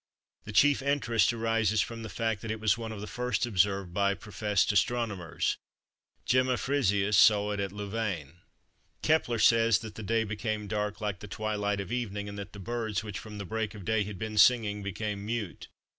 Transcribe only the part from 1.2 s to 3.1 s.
arises from the fact that it was one of the